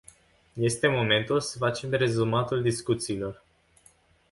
Este 0.57 0.87
momentul 0.87 1.39
să 1.39 1.57
facem 1.57 1.89
rezumatul 1.91 2.61
discuțiilor. 2.61 3.43